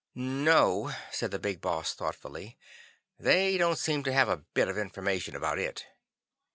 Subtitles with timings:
[0.15, 2.57] "No," said the Big Boss thoughtfully,
[3.19, 5.85] "they don't seem to have a bit of information about it."